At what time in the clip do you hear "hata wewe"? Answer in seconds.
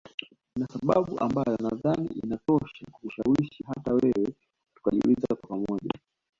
3.63-4.33